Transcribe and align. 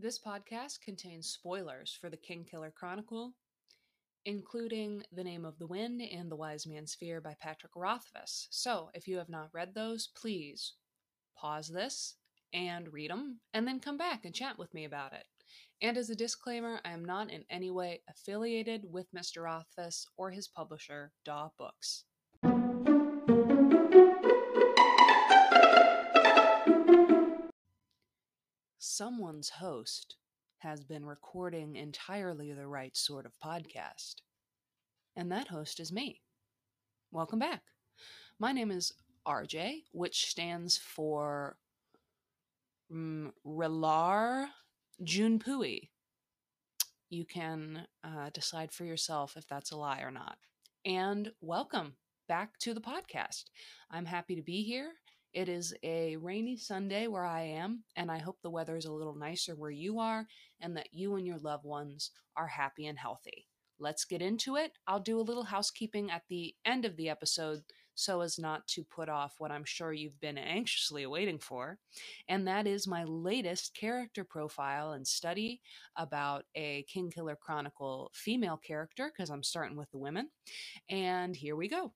This 0.00 0.18
podcast 0.18 0.80
contains 0.80 1.28
spoilers 1.28 1.92
for 1.92 2.08
the 2.08 2.16
Kingkiller 2.16 2.72
Chronicle, 2.72 3.34
including 4.24 5.02
The 5.12 5.22
Name 5.22 5.44
of 5.44 5.58
the 5.58 5.66
Wind 5.66 6.00
and 6.00 6.30
The 6.30 6.36
Wise 6.36 6.66
Man's 6.66 6.94
Fear 6.94 7.20
by 7.20 7.36
Patrick 7.38 7.72
Rothfuss. 7.76 8.48
So, 8.50 8.88
if 8.94 9.06
you 9.06 9.18
have 9.18 9.28
not 9.28 9.50
read 9.52 9.74
those, 9.74 10.08
please 10.16 10.72
pause 11.36 11.68
this 11.68 12.14
and 12.54 12.90
read 12.90 13.10
them, 13.10 13.40
and 13.52 13.68
then 13.68 13.78
come 13.78 13.98
back 13.98 14.24
and 14.24 14.34
chat 14.34 14.56
with 14.58 14.72
me 14.72 14.86
about 14.86 15.12
it. 15.12 15.26
And 15.82 15.98
as 15.98 16.08
a 16.08 16.16
disclaimer, 16.16 16.80
I 16.82 16.92
am 16.92 17.04
not 17.04 17.30
in 17.30 17.44
any 17.50 17.70
way 17.70 18.00
affiliated 18.08 18.86
with 18.90 19.12
Mr. 19.12 19.42
Rothfuss 19.42 20.06
or 20.16 20.30
his 20.30 20.48
publisher, 20.48 21.12
Daw 21.26 21.50
Books. 21.58 22.04
Someone's 29.00 29.48
host 29.48 30.16
has 30.58 30.84
been 30.84 31.06
recording 31.06 31.74
entirely 31.74 32.52
the 32.52 32.66
right 32.66 32.94
sort 32.94 33.24
of 33.24 33.32
podcast. 33.42 34.16
And 35.16 35.32
that 35.32 35.48
host 35.48 35.80
is 35.80 35.90
me. 35.90 36.20
Welcome 37.10 37.38
back. 37.38 37.62
My 38.38 38.52
name 38.52 38.70
is 38.70 38.92
RJ, 39.26 39.84
which 39.92 40.26
stands 40.26 40.76
for 40.76 41.56
um, 42.92 43.32
Relar 43.42 44.48
Junpui. 45.02 45.88
You 47.08 47.24
can 47.24 47.86
uh, 48.04 48.28
decide 48.34 48.70
for 48.70 48.84
yourself 48.84 49.34
if 49.34 49.48
that's 49.48 49.70
a 49.70 49.78
lie 49.78 50.02
or 50.02 50.10
not. 50.10 50.36
And 50.84 51.32
welcome 51.40 51.94
back 52.28 52.58
to 52.58 52.74
the 52.74 52.82
podcast. 52.82 53.44
I'm 53.90 54.04
happy 54.04 54.36
to 54.36 54.42
be 54.42 54.62
here. 54.62 54.92
It 55.32 55.48
is 55.48 55.72
a 55.84 56.16
rainy 56.16 56.56
Sunday 56.56 57.06
where 57.06 57.24
I 57.24 57.42
am, 57.42 57.84
and 57.94 58.10
I 58.10 58.18
hope 58.18 58.38
the 58.42 58.50
weather 58.50 58.76
is 58.76 58.86
a 58.86 58.92
little 58.92 59.14
nicer 59.14 59.54
where 59.54 59.70
you 59.70 60.00
are 60.00 60.26
and 60.60 60.76
that 60.76 60.88
you 60.92 61.14
and 61.14 61.26
your 61.26 61.38
loved 61.38 61.64
ones 61.64 62.10
are 62.36 62.48
happy 62.48 62.86
and 62.86 62.98
healthy. 62.98 63.46
Let's 63.78 64.04
get 64.04 64.22
into 64.22 64.56
it. 64.56 64.72
I'll 64.88 65.00
do 65.00 65.20
a 65.20 65.22
little 65.22 65.44
housekeeping 65.44 66.10
at 66.10 66.22
the 66.28 66.54
end 66.64 66.84
of 66.84 66.96
the 66.96 67.08
episode 67.08 67.62
so 67.94 68.22
as 68.22 68.38
not 68.38 68.66
to 68.66 68.82
put 68.82 69.08
off 69.08 69.34
what 69.38 69.52
I'm 69.52 69.64
sure 69.64 69.92
you've 69.92 70.20
been 70.20 70.38
anxiously 70.38 71.06
waiting 71.06 71.38
for. 71.38 71.78
And 72.28 72.48
that 72.48 72.66
is 72.66 72.86
my 72.86 73.04
latest 73.04 73.74
character 73.74 74.24
profile 74.24 74.92
and 74.92 75.06
study 75.06 75.60
about 75.96 76.44
a 76.54 76.84
Kingkiller 76.94 77.38
Chronicle 77.38 78.10
female 78.14 78.56
character, 78.56 79.12
because 79.14 79.30
I'm 79.30 79.42
starting 79.42 79.76
with 79.76 79.90
the 79.92 79.98
women. 79.98 80.30
And 80.88 81.36
here 81.36 81.56
we 81.56 81.68
go. 81.68 81.92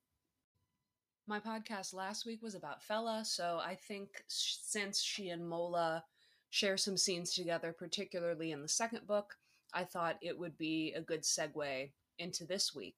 My 1.27 1.39
podcast 1.39 1.95
last 1.95 2.27
week 2.27 2.43
was 2.43 2.53
about 2.53 2.83
Fela, 2.87 3.25
so 3.25 3.59
I 3.65 3.73
think 3.73 4.09
since 4.27 5.01
she 5.01 5.29
and 5.29 5.49
Mola 5.49 6.03
share 6.51 6.77
some 6.77 6.97
scenes 6.97 7.33
together, 7.33 7.73
particularly 7.73 8.51
in 8.51 8.61
the 8.61 8.67
second 8.67 9.07
book, 9.07 9.35
I 9.73 9.85
thought 9.85 10.19
it 10.21 10.37
would 10.37 10.55
be 10.55 10.93
a 10.93 11.01
good 11.01 11.23
segue 11.23 11.89
into 12.19 12.45
this 12.45 12.75
week. 12.75 12.97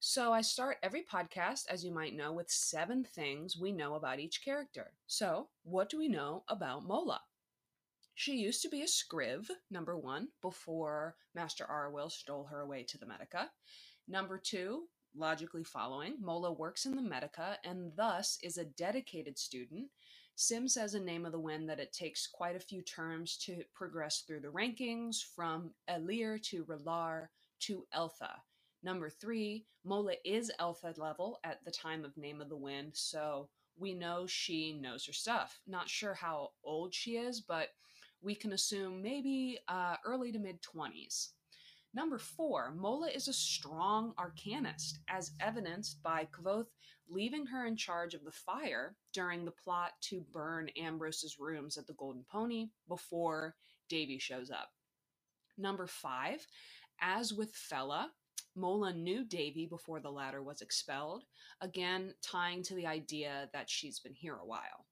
So 0.00 0.34
I 0.34 0.42
start 0.42 0.76
every 0.82 1.02
podcast, 1.02 1.62
as 1.70 1.82
you 1.82 1.92
might 1.92 2.14
know, 2.14 2.30
with 2.30 2.50
seven 2.50 3.04
things 3.04 3.56
we 3.56 3.72
know 3.72 3.94
about 3.94 4.20
each 4.20 4.44
character. 4.44 4.92
So, 5.06 5.48
what 5.62 5.88
do 5.88 5.96
we 5.96 6.08
know 6.08 6.44
about 6.48 6.84
Mola? 6.84 7.22
She 8.14 8.36
used 8.36 8.60
to 8.62 8.68
be 8.68 8.82
a 8.82 8.86
scriv, 8.86 9.48
number 9.70 9.96
one, 9.96 10.28
before 10.42 11.16
Master 11.34 11.64
Arwyl 11.64 12.10
stole 12.10 12.44
her 12.44 12.60
away 12.60 12.82
to 12.82 12.98
the 12.98 13.06
Medica. 13.06 13.50
Number 14.06 14.36
two, 14.38 14.88
logically 15.16 15.64
following, 15.64 16.14
Mola 16.20 16.52
works 16.52 16.86
in 16.86 16.94
the 16.94 17.02
Medica 17.02 17.58
and 17.64 17.92
thus 17.96 18.38
is 18.42 18.58
a 18.58 18.64
dedicated 18.64 19.38
student. 19.38 19.90
Sim 20.34 20.68
says 20.68 20.94
in 20.94 21.04
Name 21.04 21.24
of 21.24 21.32
the 21.32 21.40
Wind 21.40 21.68
that 21.68 21.80
it 21.80 21.92
takes 21.92 22.26
quite 22.26 22.56
a 22.56 22.60
few 22.60 22.82
terms 22.82 23.36
to 23.38 23.62
progress 23.74 24.20
through 24.20 24.40
the 24.40 24.48
rankings 24.48 25.22
from 25.34 25.70
Elir 25.88 26.42
to 26.44 26.64
Relar 26.64 27.28
to 27.60 27.86
El'the. 27.94 28.30
Number 28.82 29.08
three, 29.08 29.64
Mola 29.84 30.14
is 30.24 30.52
El'the 30.60 30.98
level 30.98 31.40
at 31.42 31.64
the 31.64 31.70
time 31.70 32.04
of 32.04 32.16
Name 32.16 32.40
of 32.40 32.48
the 32.48 32.56
Wind, 32.56 32.90
so 32.94 33.48
we 33.78 33.94
know 33.94 34.26
she 34.26 34.74
knows 34.74 35.06
her 35.06 35.12
stuff. 35.12 35.60
Not 35.66 35.88
sure 35.88 36.14
how 36.14 36.50
old 36.62 36.94
she 36.94 37.16
is, 37.16 37.40
but 37.40 37.70
we 38.22 38.34
can 38.34 38.52
assume 38.52 39.02
maybe 39.02 39.58
uh, 39.68 39.96
early 40.04 40.32
to 40.32 40.38
mid 40.38 40.60
20s. 40.62 41.30
Number 41.96 42.18
four, 42.18 42.74
Mola 42.76 43.08
is 43.08 43.26
a 43.26 43.32
strong 43.32 44.12
arcanist, 44.18 44.98
as 45.08 45.32
evidenced 45.40 46.02
by 46.02 46.28
Kvothe 46.30 46.66
leaving 47.08 47.46
her 47.46 47.64
in 47.64 47.74
charge 47.74 48.12
of 48.12 48.22
the 48.22 48.30
fire 48.30 48.94
during 49.14 49.46
the 49.46 49.50
plot 49.50 49.92
to 50.02 50.22
burn 50.30 50.68
Ambrose's 50.76 51.38
rooms 51.38 51.78
at 51.78 51.86
the 51.86 51.94
Golden 51.94 52.22
Pony 52.30 52.68
before 52.86 53.54
Davy 53.88 54.18
shows 54.18 54.50
up. 54.50 54.72
Number 55.56 55.86
five, 55.86 56.46
as 57.00 57.32
with 57.32 57.54
Fela, 57.54 58.08
Mola 58.54 58.92
knew 58.92 59.24
Davy 59.24 59.64
before 59.64 60.00
the 60.00 60.10
latter 60.10 60.42
was 60.42 60.60
expelled, 60.60 61.24
again 61.62 62.12
tying 62.20 62.62
to 62.64 62.74
the 62.74 62.86
idea 62.86 63.48
that 63.54 63.70
she's 63.70 64.00
been 64.00 64.14
here 64.14 64.36
a 64.36 64.46
while. 64.46 64.84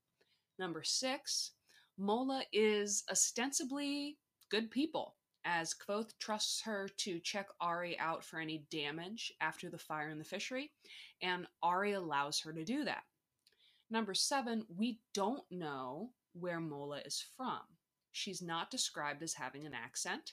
Number 0.58 0.82
six, 0.82 1.50
Mola 1.98 2.44
is 2.50 3.04
ostensibly 3.10 4.16
good 4.48 4.70
people, 4.70 5.16
as 5.44 5.74
Kvothe 5.74 6.12
trusts 6.18 6.62
her 6.62 6.88
to 6.98 7.20
check 7.20 7.48
Auri 7.60 7.98
out 7.98 8.24
for 8.24 8.38
any 8.38 8.66
damage 8.70 9.32
after 9.40 9.68
the 9.68 9.78
fire 9.78 10.08
in 10.08 10.18
the 10.18 10.24
fishery, 10.24 10.70
and 11.22 11.46
Auri 11.62 11.92
allows 11.92 12.40
her 12.40 12.52
to 12.52 12.64
do 12.64 12.84
that. 12.84 13.02
Number 13.90 14.14
seven, 14.14 14.64
we 14.76 15.00
don't 15.12 15.44
know 15.50 16.10
where 16.32 16.60
Mola 16.60 17.00
is 17.04 17.24
from. 17.36 17.60
She's 18.12 18.42
not 18.42 18.70
described 18.70 19.22
as 19.22 19.34
having 19.34 19.66
an 19.66 19.74
accent. 19.74 20.32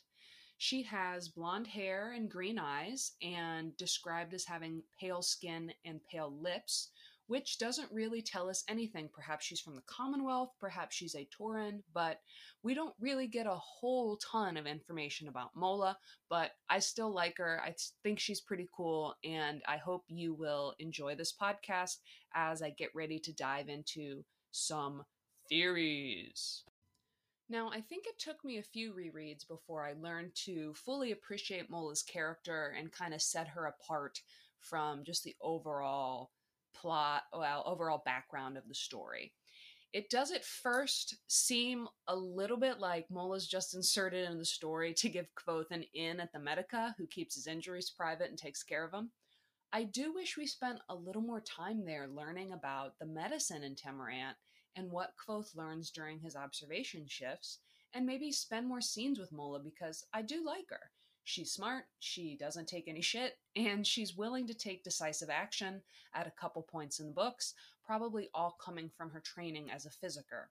She 0.57 0.83
has 0.83 1.28
blonde 1.28 1.67
hair 1.67 2.11
and 2.11 2.29
green 2.29 2.59
eyes, 2.59 3.13
and 3.22 3.75
described 3.78 4.33
as 4.33 4.45
having 4.45 4.83
pale 4.99 5.22
skin 5.22 5.73
and 5.85 5.99
pale 6.03 6.31
lips, 6.31 6.91
which 7.31 7.59
doesn't 7.59 7.89
really 7.93 8.21
tell 8.21 8.49
us 8.49 8.65
anything. 8.67 9.07
Perhaps 9.13 9.45
she's 9.45 9.61
from 9.61 9.73
the 9.73 9.81
Commonwealth, 9.83 10.49
perhaps 10.59 10.97
she's 10.97 11.15
a 11.15 11.25
Tauren, 11.39 11.79
but 11.93 12.19
we 12.61 12.73
don't 12.73 12.93
really 12.99 13.25
get 13.25 13.47
a 13.47 13.55
whole 13.55 14.17
ton 14.17 14.57
of 14.57 14.67
information 14.67 15.29
about 15.29 15.55
Mola. 15.55 15.97
But 16.29 16.51
I 16.69 16.79
still 16.79 17.09
like 17.09 17.37
her. 17.37 17.61
I 17.63 17.73
think 18.03 18.19
she's 18.19 18.41
pretty 18.41 18.67
cool, 18.75 19.15
and 19.23 19.61
I 19.65 19.77
hope 19.77 20.03
you 20.09 20.33
will 20.33 20.73
enjoy 20.77 21.15
this 21.15 21.33
podcast 21.33 21.99
as 22.35 22.61
I 22.61 22.71
get 22.71 22.89
ready 22.93 23.17
to 23.19 23.31
dive 23.31 23.69
into 23.69 24.25
some 24.51 25.05
theories. 25.47 26.65
Now, 27.47 27.69
I 27.69 27.79
think 27.79 28.07
it 28.07 28.19
took 28.19 28.43
me 28.43 28.57
a 28.57 28.63
few 28.63 28.91
rereads 28.91 29.47
before 29.47 29.85
I 29.85 29.93
learned 29.93 30.35
to 30.47 30.73
fully 30.73 31.13
appreciate 31.13 31.69
Mola's 31.69 32.03
character 32.03 32.75
and 32.77 32.91
kind 32.91 33.13
of 33.13 33.21
set 33.21 33.47
her 33.47 33.67
apart 33.67 34.19
from 34.59 35.05
just 35.05 35.23
the 35.23 35.37
overall 35.41 36.31
plot, 36.73 37.23
well, 37.33 37.63
overall 37.65 38.01
background 38.05 38.57
of 38.57 38.67
the 38.67 38.75
story. 38.75 39.33
It 39.93 40.09
does 40.09 40.31
at 40.31 40.45
first 40.45 41.17
seem 41.27 41.87
a 42.07 42.15
little 42.15 42.55
bit 42.55 42.79
like 42.79 43.11
Mola's 43.11 43.47
just 43.47 43.75
inserted 43.75 44.29
in 44.29 44.37
the 44.37 44.45
story 44.45 44.93
to 44.93 45.09
give 45.09 45.27
Kvothe 45.35 45.71
an 45.71 45.83
in 45.93 46.21
at 46.21 46.31
the 46.31 46.39
Medica, 46.39 46.95
who 46.97 47.07
keeps 47.07 47.35
his 47.35 47.47
injuries 47.47 47.89
private 47.89 48.29
and 48.29 48.37
takes 48.37 48.63
care 48.63 48.85
of 48.85 48.93
him. 48.93 49.11
I 49.73 49.83
do 49.83 50.13
wish 50.13 50.37
we 50.37 50.47
spent 50.47 50.79
a 50.89 50.95
little 50.95 51.21
more 51.21 51.41
time 51.41 51.85
there 51.85 52.07
learning 52.07 52.51
about 52.53 52.99
the 52.99 53.05
medicine 53.05 53.63
in 53.63 53.75
Temerant 53.75 54.35
and 54.75 54.91
what 54.91 55.13
Kvothe 55.17 55.55
learns 55.55 55.91
during 55.91 56.19
his 56.19 56.35
observation 56.35 57.05
shifts, 57.07 57.59
and 57.93 58.05
maybe 58.05 58.31
spend 58.31 58.67
more 58.67 58.81
scenes 58.81 59.19
with 59.19 59.33
Mola 59.33 59.59
because 59.59 60.05
I 60.13 60.21
do 60.21 60.45
like 60.45 60.69
her. 60.69 60.91
She's 61.31 61.53
smart, 61.53 61.85
she 61.99 62.35
doesn't 62.35 62.67
take 62.67 62.89
any 62.89 62.99
shit, 62.99 63.37
and 63.55 63.87
she's 63.87 64.17
willing 64.17 64.47
to 64.47 64.53
take 64.53 64.83
decisive 64.83 65.29
action 65.29 65.81
at 66.13 66.27
a 66.27 66.31
couple 66.31 66.61
points 66.61 66.99
in 66.99 67.07
the 67.07 67.13
books, 67.13 67.53
probably 67.85 68.29
all 68.33 68.57
coming 68.61 68.89
from 68.89 69.11
her 69.11 69.21
training 69.21 69.71
as 69.71 69.85
a 69.85 70.05
physicker. 70.05 70.47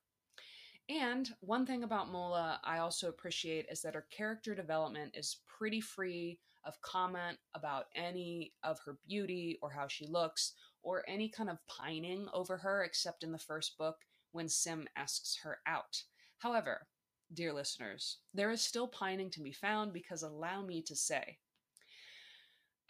And 0.89 1.29
one 1.41 1.67
thing 1.67 1.85
about 1.85 2.11
Mola 2.11 2.63
I 2.65 2.79
also 2.79 3.11
appreciate 3.11 3.67
is 3.71 3.83
that 3.83 3.95
her 3.95 4.07
character 4.11 4.55
development 4.55 5.15
is 5.15 5.43
pretty 5.47 5.83
free 5.83 6.41
of 6.65 6.81
comment 6.81 7.37
about 7.55 7.89
any 7.95 8.55
of 8.63 8.79
her 8.87 8.97
beauty 9.07 9.59
or 9.61 9.73
how 9.73 9.87
she 9.87 10.07
looks 10.07 10.55
or 10.83 11.05
any 11.07 11.29
kind 11.29 11.51
of 11.51 11.59
pining 11.67 12.27
over 12.33 12.57
her, 12.57 12.85
except 12.85 13.23
in 13.23 13.33
the 13.33 13.39
first 13.39 13.77
book 13.77 13.97
when 14.33 14.49
Sim 14.49 14.89
asks 14.97 15.41
her 15.43 15.59
out. 15.67 16.05
However, 16.39 16.87
dear 17.33 17.53
listeners, 17.53 18.19
there 18.35 18.51
is 18.51 18.61
still 18.61 18.89
pining 18.89 19.31
to 19.31 19.41
be 19.41 19.53
found 19.53 19.93
because 19.93 20.23
allow 20.23 20.63
me 20.63 20.83
to 20.83 20.97
say, 20.97 21.39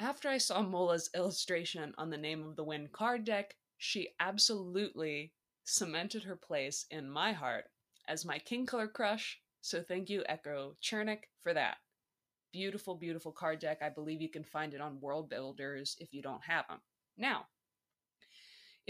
after 0.00 0.28
I 0.28 0.38
saw 0.38 0.62
Mola's 0.62 1.10
illustration 1.14 1.94
on 1.98 2.08
the 2.08 2.16
Name 2.16 2.46
of 2.46 2.56
the 2.56 2.64
Wind 2.64 2.92
card 2.92 3.24
deck, 3.24 3.54
she 3.76 4.08
absolutely 4.18 5.32
cemented 5.64 6.24
her 6.24 6.36
place 6.36 6.86
in 6.90 7.08
my 7.08 7.32
heart 7.32 7.64
as 8.08 8.24
my 8.24 8.38
Kingkiller 8.38 8.92
crush. 8.92 9.38
So 9.60 9.82
thank 9.82 10.08
you, 10.08 10.24
Echo 10.26 10.76
Chernik, 10.82 11.24
for 11.42 11.52
that. 11.52 11.76
Beautiful, 12.52 12.94
beautiful 12.94 13.30
card 13.30 13.58
deck. 13.58 13.78
I 13.82 13.90
believe 13.90 14.22
you 14.22 14.30
can 14.30 14.42
find 14.42 14.74
it 14.74 14.80
on 14.80 14.98
Worldbuilders 14.98 15.96
if 15.98 16.12
you 16.12 16.22
don't 16.22 16.44
have 16.44 16.66
them. 16.68 16.80
Now, 17.16 17.46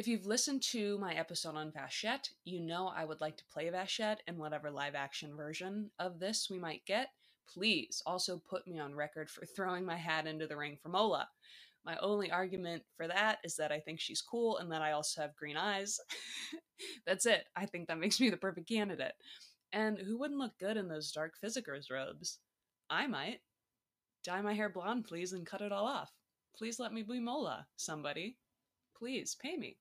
If 0.01 0.09
you've 0.09 0.25
listened 0.25 0.63
to 0.71 0.97
my 0.97 1.13
episode 1.13 1.57
on 1.57 1.73
Vashet, 1.73 2.31
you 2.45 2.59
know 2.59 2.89
I 2.89 3.05
would 3.05 3.21
like 3.21 3.37
to 3.37 3.45
play 3.53 3.67
Vashet 3.67 4.17
in 4.27 4.39
whatever 4.39 4.71
live 4.71 4.95
action 4.95 5.37
version 5.37 5.91
of 5.99 6.19
this 6.19 6.49
we 6.49 6.59
might 6.59 6.87
get. 6.87 7.09
Please 7.47 8.03
also 8.07 8.41
put 8.49 8.67
me 8.67 8.79
on 8.79 8.95
record 8.95 9.29
for 9.29 9.45
throwing 9.55 9.85
my 9.85 9.97
hat 9.97 10.27
into 10.27 10.47
the 10.47 10.57
ring 10.57 10.79
for 10.83 10.89
Mola. 10.89 11.29
My 11.85 11.99
only 11.99 12.31
argument 12.31 12.83
for 12.97 13.09
that 13.09 13.41
is 13.45 13.57
that 13.57 13.73
I 13.73 13.81
think 13.81 14.01
she's 14.01 14.23
cool 14.23 14.57
and 14.57 14.73
that 14.73 14.81
I 14.81 14.93
also 14.93 15.21
have 15.21 15.37
green 15.37 15.59
eyes. 15.59 16.01
That's 17.07 17.27
it. 17.27 17.45
I 17.55 17.67
think 17.67 17.89
that 17.89 17.99
makes 17.99 18.19
me 18.19 18.31
the 18.31 18.39
perfect 18.39 18.71
candidate. 18.71 19.13
And 19.71 19.99
who 19.99 20.19
wouldn't 20.19 20.41
look 20.41 20.59
good 20.59 20.79
in 20.79 20.89
those 20.89 21.13
dark 21.13 21.35
Physicker's 21.39 21.91
robes? 21.91 22.39
I 22.89 23.07
might. 23.07 23.41
Dye 24.25 24.41
my 24.41 24.55
hair 24.55 24.71
blonde, 24.71 25.05
please, 25.05 25.35
and 25.35 25.45
cut 25.45 25.61
it 25.61 25.73
all 25.73 25.85
off. 25.85 26.11
Please 26.57 26.81
let 26.81 26.91
me 26.91 27.03
be 27.03 27.21
Mola, 27.21 27.67
somebody. 27.77 28.39
Please, 29.01 29.35
pay 29.35 29.57
me. 29.57 29.79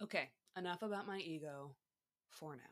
Okay, 0.00 0.30
enough 0.56 0.82
about 0.82 1.08
my 1.08 1.18
ego 1.18 1.74
for 2.30 2.54
now. 2.54 2.62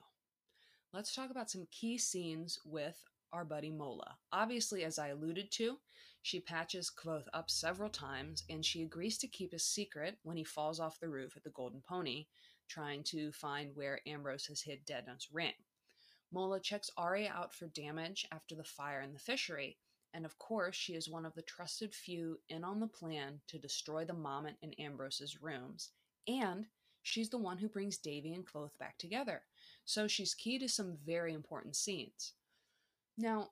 Let's 0.92 1.12
talk 1.12 1.32
about 1.32 1.50
some 1.50 1.66
key 1.72 1.98
scenes 1.98 2.60
with 2.64 2.96
our 3.32 3.44
buddy 3.44 3.72
Mola. 3.72 4.16
Obviously, 4.32 4.84
as 4.84 4.96
I 4.96 5.08
alluded 5.08 5.50
to, 5.54 5.78
she 6.22 6.38
patches 6.38 6.88
Kvothe 6.88 7.26
up 7.34 7.50
several 7.50 7.90
times 7.90 8.44
and 8.48 8.64
she 8.64 8.82
agrees 8.82 9.18
to 9.18 9.26
keep 9.26 9.50
his 9.50 9.64
secret 9.64 10.18
when 10.22 10.36
he 10.36 10.44
falls 10.44 10.78
off 10.78 11.00
the 11.00 11.08
roof 11.08 11.36
at 11.36 11.42
the 11.42 11.50
Golden 11.50 11.80
Pony, 11.80 12.26
trying 12.68 13.02
to 13.02 13.32
find 13.32 13.74
where 13.74 14.00
Ambrose 14.06 14.46
has 14.46 14.60
hid 14.60 14.84
Denna's 14.84 15.26
ring. 15.32 15.54
Mola 16.30 16.60
checks 16.60 16.90
Auri 16.96 17.26
out 17.26 17.52
for 17.52 17.66
damage 17.66 18.24
after 18.30 18.54
the 18.54 18.62
fire 18.62 19.00
in 19.00 19.12
the 19.12 19.18
fishery, 19.18 19.78
and 20.16 20.24
of 20.24 20.38
course, 20.38 20.74
she 20.74 20.94
is 20.94 21.10
one 21.10 21.26
of 21.26 21.34
the 21.34 21.42
trusted 21.42 21.94
few 21.94 22.38
in 22.48 22.64
on 22.64 22.80
the 22.80 22.86
plan 22.86 23.38
to 23.48 23.58
destroy 23.58 24.02
the 24.06 24.14
mommet 24.14 24.56
in 24.62 24.72
Ambrose's 24.74 25.42
rooms, 25.42 25.90
and 26.26 26.64
she's 27.02 27.28
the 27.28 27.36
one 27.36 27.58
who 27.58 27.68
brings 27.68 27.98
Davy 27.98 28.32
and 28.32 28.46
Kvothe 28.46 28.78
back 28.78 28.96
together, 28.96 29.42
so 29.84 30.08
she's 30.08 30.34
key 30.34 30.58
to 30.58 30.70
some 30.70 30.96
very 31.04 31.34
important 31.34 31.76
scenes. 31.76 32.32
Now, 33.18 33.50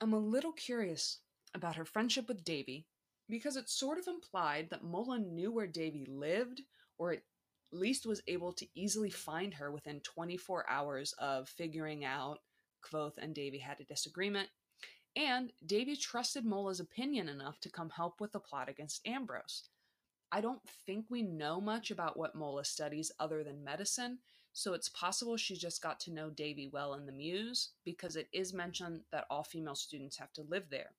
I'm 0.00 0.14
a 0.14 0.18
little 0.18 0.52
curious 0.52 1.18
about 1.54 1.76
her 1.76 1.84
friendship 1.84 2.26
with 2.26 2.42
Davy 2.42 2.86
because 3.28 3.56
it's 3.56 3.78
sort 3.78 3.98
of 3.98 4.08
implied 4.08 4.70
that 4.70 4.82
Mola 4.82 5.18
knew 5.18 5.52
where 5.52 5.66
Davy 5.66 6.06
lived, 6.06 6.62
or 6.96 7.12
at 7.12 7.22
least 7.70 8.06
was 8.06 8.22
able 8.26 8.54
to 8.54 8.66
easily 8.74 9.10
find 9.10 9.52
her 9.52 9.70
within 9.70 10.00
24 10.00 10.64
hours 10.70 11.12
of 11.18 11.50
figuring 11.50 12.06
out 12.06 12.38
Kvothe 12.82 13.18
and 13.18 13.34
Davy 13.34 13.58
had 13.58 13.78
a 13.80 13.84
disagreement. 13.84 14.48
And 15.16 15.52
Davy 15.64 15.96
trusted 15.96 16.44
Mola's 16.44 16.80
opinion 16.80 17.28
enough 17.28 17.60
to 17.60 17.70
come 17.70 17.90
help 17.90 18.20
with 18.20 18.32
the 18.32 18.40
plot 18.40 18.68
against 18.68 19.06
Ambrose. 19.06 19.64
I 20.30 20.40
don't 20.40 20.60
think 20.86 21.06
we 21.08 21.22
know 21.22 21.60
much 21.60 21.90
about 21.90 22.16
what 22.16 22.34
Mola 22.34 22.64
studies 22.64 23.10
other 23.18 23.42
than 23.42 23.64
medicine, 23.64 24.18
so 24.52 24.74
it's 24.74 24.88
possible 24.90 25.36
she 25.36 25.56
just 25.56 25.82
got 25.82 25.98
to 26.00 26.12
know 26.12 26.30
Davy 26.30 26.68
well 26.72 26.94
in 26.94 27.06
the 27.06 27.12
Mews 27.12 27.70
because 27.84 28.16
it 28.16 28.28
is 28.32 28.52
mentioned 28.52 29.00
that 29.10 29.24
all 29.30 29.42
female 29.42 29.74
students 29.74 30.18
have 30.18 30.32
to 30.34 30.42
live 30.42 30.64
there. 30.70 30.90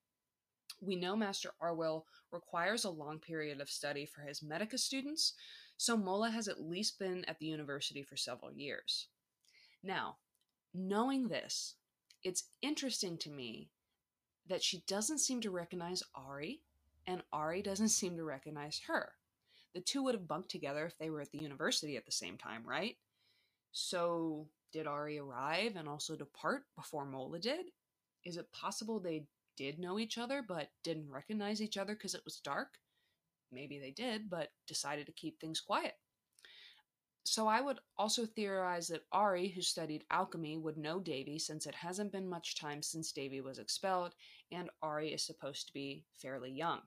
We 0.82 0.96
know 0.96 1.16
Master 1.16 1.52
Arwyl 1.62 2.06
requires 2.32 2.86
a 2.86 2.90
long 2.90 3.20
period 3.20 3.62
of 3.62 3.70
study 3.70 4.06
for 4.06 4.22
his 4.22 4.42
Medica 4.42 4.78
students, 4.78 5.34
so 5.78 5.96
Mola 5.96 6.30
has 6.32 6.48
at 6.48 6.62
least 6.62 7.00
been 7.00 7.24
at 7.26 7.38
the 7.40 7.46
university 7.46 8.02
for 8.02 8.18
several 8.18 8.52
years. 8.52 9.08
Now, 9.84 10.18
knowing 10.74 11.28
this, 11.28 11.76
it's 12.24 12.50
interesting 12.62 13.18
to 13.20 13.30
me 13.30 13.70
that 14.50 14.64
she 14.64 14.84
doesn't 14.88 15.20
seem 15.20 15.42
to 15.42 15.52
recognize 15.52 16.04
Auri, 16.16 16.62
and 17.08 17.24
Auri 17.32 17.62
doesn't 17.62 17.90
seem 17.90 18.18
to 18.18 18.24
recognize 18.24 18.82
her. 18.88 19.14
The 19.74 19.82
two 19.82 20.04
would 20.04 20.16
have 20.16 20.28
bunked 20.28 20.50
together 20.50 20.86
if 20.86 20.98
they 20.98 21.10
were 21.10 21.22
at 21.22 21.32
the 21.32 21.40
university 21.40 21.96
at 21.96 22.06
the 22.06 22.12
same 22.12 22.38
time, 22.38 22.64
right? 22.66 22.98
So, 23.72 24.48
did 24.74 24.88
Auri 24.88 25.20
arrive 25.20 25.76
and 25.76 25.88
also 25.88 26.16
depart 26.16 26.64
before 26.76 27.06
Mola 27.06 27.40
did? 27.40 27.68
Is 28.26 28.38
it 28.38 28.52
possible 28.52 29.00
they 29.00 29.26
did 29.56 29.80
know 29.80 30.00
each 30.00 30.18
other 30.18 30.44
but 30.48 30.70
didn't 30.84 31.12
recognize 31.12 31.62
each 31.62 31.78
other 31.78 31.94
because 31.94 32.16
it 32.16 32.26
was 32.26 32.40
dark? 32.40 32.80
Maybe 33.52 33.80
they 33.80 33.92
did, 33.92 34.30
but 34.30 34.50
decided 34.68 35.06
to 35.06 35.12
keep 35.12 35.40
things 35.40 35.60
quiet. 35.60 35.96
So 37.24 37.48
I 37.48 37.62
would 37.62 37.80
also 37.98 38.26
theorize 38.26 38.88
that 38.88 39.06
Auri, 39.12 39.50
who 39.50 39.62
studied 39.62 40.06
alchemy, 40.10 40.58
would 40.58 40.78
know 40.78 41.00
Davy 41.00 41.38
since 41.38 41.66
it 41.66 41.76
hasn't 41.76 42.12
been 42.12 42.28
much 42.28 42.56
time 42.56 42.82
since 42.82 43.12
Davy 43.12 43.40
was 43.40 43.60
expelled, 43.60 44.16
and 44.52 44.70
Ari 44.82 45.14
is 45.14 45.24
supposed 45.24 45.68
to 45.68 45.74
be 45.74 46.06
fairly 46.16 46.52
young. 46.52 46.82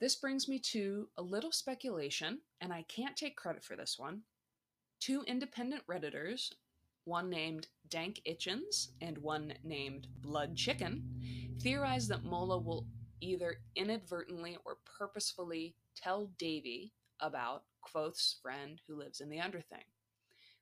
This 0.00 0.16
brings 0.16 0.48
me 0.48 0.58
to 0.70 1.08
a 1.18 1.22
little 1.22 1.52
speculation, 1.52 2.40
and 2.60 2.72
I 2.72 2.82
can't 2.88 3.16
take 3.16 3.36
credit 3.36 3.64
for 3.64 3.76
this 3.76 3.98
one, 3.98 4.22
two 5.00 5.22
independent 5.26 5.86
Redditors, 5.86 6.52
one 7.04 7.28
named 7.28 7.66
Dank 7.88 8.22
Itchens 8.26 8.88
and 9.00 9.18
one 9.18 9.54
named 9.64 10.06
Blood 10.22 10.56
Chicken, 10.56 11.02
theorize 11.60 12.08
that 12.08 12.24
Mola 12.24 12.58
will 12.58 12.86
either 13.20 13.56
inadvertently 13.76 14.56
or 14.64 14.78
purposefully 14.98 15.74
tell 15.96 16.30
Davy 16.38 16.92
about 17.20 17.64
Kvothe's 17.80 18.36
friend 18.42 18.80
who 18.86 18.96
lives 18.96 19.20
in 19.20 19.28
the 19.28 19.40
Underthing. 19.40 19.84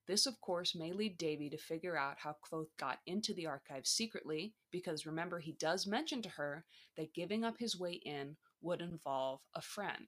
This, 0.07 0.25
of 0.25 0.41
course, 0.41 0.75
may 0.75 0.93
lead 0.93 1.19
Davy 1.19 1.51
to 1.51 1.59
figure 1.59 1.97
out 1.97 2.17
how 2.19 2.37
Kvothe 2.43 2.71
got 2.79 3.01
into 3.07 3.35
the 3.35 3.47
archives 3.47 3.91
secretly, 3.91 4.55
because 4.71 5.05
remember, 5.05 5.39
he 5.39 5.53
does 5.53 5.87
mention 5.87 6.23
to 6.23 6.31
her 6.31 6.65
that 6.97 7.13
giving 7.13 7.45
up 7.45 7.59
his 7.59 7.79
way 7.79 7.93
in 7.93 8.37
would 8.63 8.81
involve 8.81 9.41
a 9.55 9.61
friend. 9.61 10.07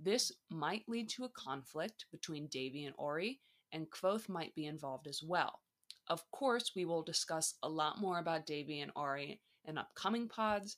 This 0.00 0.30
might 0.48 0.88
lead 0.88 1.08
to 1.10 1.24
a 1.24 1.30
conflict 1.30 2.06
between 2.12 2.46
Davy 2.46 2.84
and 2.84 2.94
Auri, 2.98 3.40
and 3.72 3.90
Kvothe 3.90 4.28
might 4.28 4.54
be 4.54 4.66
involved 4.66 5.08
as 5.08 5.22
well. 5.24 5.60
Of 6.08 6.30
course, 6.30 6.72
we 6.76 6.84
will 6.84 7.02
discuss 7.02 7.54
a 7.64 7.68
lot 7.68 8.00
more 8.00 8.20
about 8.20 8.46
Davy 8.46 8.80
and 8.80 8.92
Auri 8.94 9.40
in 9.64 9.76
upcoming 9.76 10.28
pods, 10.28 10.76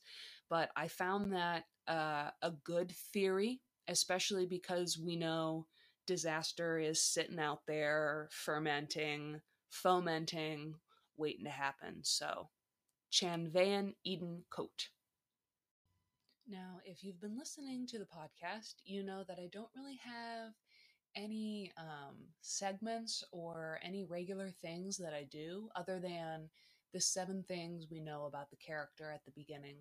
but 0.49 0.71
I 0.75 0.87
found 0.87 1.31
that 1.33 1.65
uh, 1.87 2.31
a 2.41 2.51
good 2.63 2.91
theory, 3.13 3.61
especially 3.89 4.45
because 4.45 4.97
we 4.97 5.15
know 5.15 5.65
disaster 6.05 6.79
is 6.79 7.01
sitting 7.01 7.39
out 7.39 7.61
there 7.67 8.29
fermenting, 8.31 9.41
fomenting, 9.69 10.75
waiting 11.17 11.45
to 11.45 11.51
happen. 11.51 11.99
So, 12.03 12.49
Chan 13.09 13.49
Van 13.51 13.95
Eden 14.05 14.43
Coat. 14.49 14.89
Now, 16.47 16.79
if 16.85 17.03
you've 17.03 17.21
been 17.21 17.37
listening 17.37 17.85
to 17.87 17.99
the 17.99 18.05
podcast, 18.05 18.75
you 18.85 19.03
know 19.03 19.23
that 19.27 19.39
I 19.39 19.49
don't 19.51 19.69
really 19.75 19.99
have 20.03 20.53
any 21.15 21.71
um, 21.77 22.15
segments 22.41 23.23
or 23.31 23.79
any 23.83 24.03
regular 24.03 24.51
things 24.61 24.97
that 24.97 25.13
I 25.13 25.27
do 25.29 25.69
other 25.75 25.99
than 25.99 26.49
the 26.93 27.01
seven 27.01 27.43
things 27.47 27.87
we 27.89 27.99
know 27.99 28.25
about 28.25 28.49
the 28.49 28.55
character 28.57 29.11
at 29.11 29.23
the 29.25 29.31
beginning, 29.35 29.77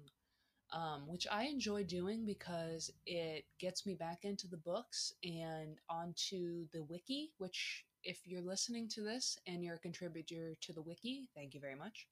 um, 0.72 1.06
which 1.06 1.26
I 1.30 1.44
enjoy 1.44 1.84
doing 1.84 2.24
because 2.24 2.90
it 3.06 3.44
gets 3.58 3.86
me 3.86 3.94
back 3.94 4.20
into 4.22 4.46
the 4.48 4.56
books 4.56 5.12
and 5.24 5.78
onto 5.88 6.66
the 6.72 6.82
wiki, 6.82 7.32
which, 7.38 7.84
if 8.04 8.20
you're 8.26 8.42
listening 8.42 8.88
to 8.90 9.02
this 9.02 9.38
and 9.46 9.64
you're 9.64 9.76
a 9.76 9.80
contributor 9.80 10.54
to 10.60 10.72
the 10.72 10.82
wiki, 10.82 11.28
thank 11.34 11.54
you 11.54 11.60
very 11.60 11.74
much. 11.74 12.06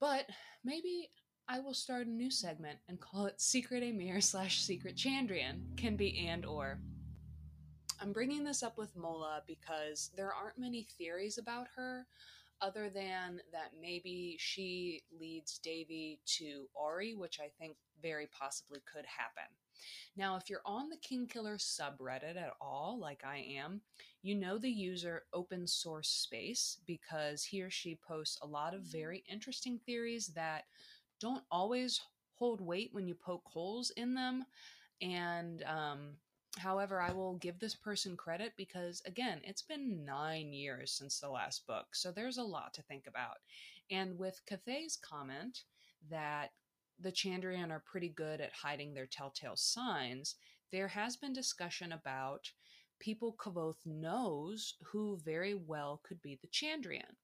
But 0.00 0.26
maybe 0.64 1.10
I 1.48 1.60
will 1.60 1.74
start 1.74 2.06
a 2.06 2.10
new 2.10 2.30
segment 2.30 2.78
and 2.88 3.00
call 3.00 3.26
it 3.26 3.40
Secret 3.40 3.82
Amyr 3.82 4.20
slash 4.20 4.62
Secret 4.62 4.96
Chandrian. 4.96 5.76
Can 5.76 5.96
be 5.96 6.26
and 6.26 6.44
or. 6.44 6.78
I'm 8.00 8.12
bringing 8.12 8.44
this 8.44 8.62
up 8.62 8.76
with 8.76 8.96
Mola 8.96 9.42
because 9.46 10.10
there 10.16 10.32
aren't 10.32 10.58
many 10.58 10.86
theories 10.98 11.38
about 11.38 11.68
her 11.76 12.06
other 12.64 12.88
than 12.88 13.40
that 13.52 13.72
maybe 13.78 14.36
she 14.38 15.02
leads 15.20 15.58
Davy 15.58 16.18
to 16.38 16.66
Auri, 16.74 17.14
which 17.14 17.38
I 17.38 17.50
think 17.58 17.76
very 18.02 18.26
possibly 18.26 18.80
could 18.90 19.04
happen. 19.04 19.50
Now, 20.16 20.36
if 20.36 20.48
you're 20.48 20.62
on 20.64 20.88
the 20.88 20.96
Kingkiller 20.96 21.58
subreddit 21.58 22.36
at 22.36 22.54
all, 22.60 22.98
like 22.98 23.22
I 23.24 23.44
am, 23.58 23.82
you 24.22 24.34
know 24.34 24.56
the 24.56 24.70
user 24.70 25.24
open 25.34 25.66
source 25.66 26.08
space 26.08 26.78
because 26.86 27.44
he 27.44 27.62
or 27.62 27.70
she 27.70 27.96
posts 27.96 28.38
a 28.40 28.46
lot 28.46 28.72
of 28.72 28.82
very 28.82 29.24
interesting 29.28 29.78
theories 29.84 30.28
that 30.28 30.64
don't 31.20 31.44
always 31.50 32.00
hold 32.34 32.60
weight 32.60 32.90
when 32.92 33.06
you 33.06 33.14
poke 33.14 33.44
holes 33.44 33.90
in 33.96 34.14
them. 34.14 34.44
And 35.02 35.62
um, 35.64 36.16
However, 36.58 37.00
I 37.00 37.12
will 37.12 37.34
give 37.34 37.58
this 37.58 37.74
person 37.74 38.16
credit 38.16 38.52
because, 38.56 39.02
again, 39.06 39.40
it's 39.44 39.62
been 39.62 40.04
nine 40.04 40.52
years 40.52 40.92
since 40.92 41.18
the 41.18 41.28
last 41.28 41.66
book, 41.66 41.86
so 41.94 42.10
there's 42.12 42.38
a 42.38 42.42
lot 42.42 42.72
to 42.74 42.82
think 42.82 43.06
about. 43.06 43.38
And 43.90 44.18
with 44.18 44.40
Cthaeh's 44.48 44.96
comment 44.96 45.64
that 46.08 46.52
the 47.00 47.12
Chandrian 47.12 47.70
are 47.70 47.82
pretty 47.84 48.08
good 48.08 48.40
at 48.40 48.52
hiding 48.52 48.94
their 48.94 49.06
telltale 49.06 49.56
signs, 49.56 50.36
there 50.70 50.88
has 50.88 51.16
been 51.16 51.32
discussion 51.32 51.92
about 51.92 52.50
people 53.00 53.36
Kvothe 53.38 53.84
knows 53.84 54.74
who 54.82 55.18
very 55.24 55.54
well 55.54 56.00
could 56.04 56.22
be 56.22 56.38
the 56.40 56.48
Chandrian. 56.48 57.16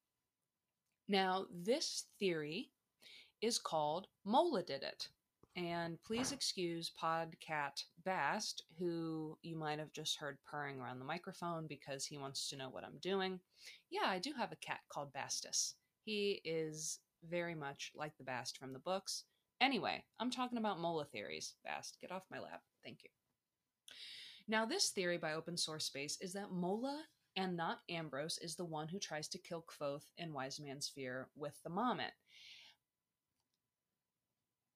Now, 1.09 1.47
this 1.53 2.07
theory 2.19 2.71
is 3.41 3.59
called 3.59 4.07
Mola 4.25 4.63
did 4.63 4.83
it. 4.83 5.09
And 5.57 5.99
please 6.07 6.31
excuse 6.33 6.93
Podcat 7.03 7.83
Bast, 8.05 8.63
who 8.79 9.37
you 9.43 9.57
might 9.57 9.79
have 9.79 9.93
just 9.93 10.19
heard 10.19 10.39
purring 10.49 10.81
around 10.81 11.01
the 11.01 11.05
microphone 11.05 11.67
because 11.67 12.07
he 12.07 12.19
wants 12.19 12.49
to 12.49 12.57
know 12.57 12.69
what 12.71 12.85
I'm 12.85 12.99
doing. 13.03 13.41
Yeah, 13.91 14.07
I 14.07 14.21
do 14.21 14.33
have 14.39 14.53
a 14.53 14.57
cat 14.57 14.81
called 14.93 15.13
Bastus. 15.13 15.75
He 16.05 16.41
is 16.45 17.01
very 17.29 17.55
much 17.55 17.91
like 17.95 18.17
the 18.17 18.25
Bast 18.25 18.59
from 18.59 18.73
the 18.73 18.79
books. 18.79 19.25
Anyway, 19.61 20.03
I'm 20.19 20.31
talking 20.31 20.57
about 20.57 20.81
Mola 20.81 21.05
theories. 21.05 21.55
Bast, 21.65 21.99
get 22.01 22.13
off 22.13 22.23
my 22.31 22.39
lap. 22.39 22.63
Thank 22.85 23.01
you. 23.03 23.11
Now, 24.49 24.65
this 24.65 24.91
theory 24.91 25.19
by 25.19 25.35
Open 25.35 25.57
Source 25.57 25.85
Space 25.85 26.17
is 26.21 26.33
that 26.33 26.53
Mola 26.53 27.03
and 27.37 27.57
not 27.57 27.81
Ambrose 27.89 28.39
is 28.41 28.57
the 28.57 28.65
one 28.65 28.89
who 28.89 28.99
tries 28.99 29.29
to 29.29 29.39
kill 29.39 29.65
Kvothe 29.69 30.07
in 30.17 30.33
Wise 30.33 30.59
Man's 30.61 30.89
Fear 30.89 31.29
with 31.37 31.55
the 31.63 31.71
mommet. 31.71 32.13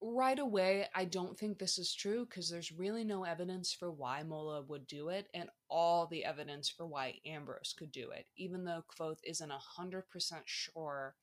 Right 0.07 0.39
away, 0.39 0.87
I 0.95 1.07
don't 1.07 1.39
think 1.39 1.59
this 1.59 1.79
is 1.79 1.95
true 1.95 2.27
because 2.27 2.51
there's 2.51 2.71
really 2.71 3.05
no 3.05 3.25
evidence 3.25 3.73
for 3.73 3.91
why 3.91 4.23
Mola 4.23 4.61
would 4.61 4.87
do 4.87 5.09
it, 5.09 5.29
and 5.33 5.49
all 5.71 6.07
the 6.07 6.27
evidence 6.27 6.69
for 6.69 6.87
why 6.87 7.21
Ambrose 7.25 7.75
could 7.75 7.91
do 7.91 8.11
it, 8.11 8.27
even 8.37 8.67
though 8.67 8.85
Kvothe 8.87 9.21
isn't 9.25 9.51
100% 9.51 10.03
sure 10.45 11.15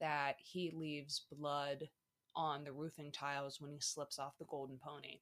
that 0.00 0.36
he 0.38 0.72
leaves 0.74 1.26
blood 1.30 1.90
on 2.34 2.64
the 2.64 2.72
roofing 2.72 3.12
tiles 3.12 3.60
when 3.60 3.70
he 3.70 3.80
slips 3.80 4.18
off 4.18 4.38
the 4.38 4.46
golden 4.46 4.78
pony. 4.82 5.20